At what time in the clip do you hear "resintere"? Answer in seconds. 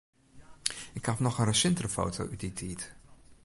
1.51-1.89